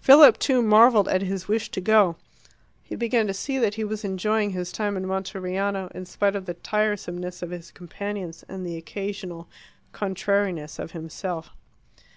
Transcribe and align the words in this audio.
Philip, 0.00 0.36
too, 0.40 0.62
marvelled 0.62 1.06
at 1.06 1.22
his 1.22 1.46
wish 1.46 1.70
to 1.70 1.80
go. 1.80 2.16
He 2.82 2.96
began 2.96 3.28
to 3.28 3.32
see 3.32 3.56
that 3.60 3.74
he 3.76 3.84
was 3.84 4.02
enjoying 4.04 4.50
his 4.50 4.72
time 4.72 4.96
in 4.96 5.06
Monteriano, 5.06 5.92
in 5.94 6.06
spite 6.06 6.34
of 6.34 6.46
the 6.46 6.54
tiresomeness 6.54 7.40
of 7.40 7.50
his 7.50 7.70
companions 7.70 8.44
and 8.48 8.66
the 8.66 8.76
occasional 8.76 9.48
contrariness 9.92 10.80
of 10.80 10.90
himself. 10.90 11.50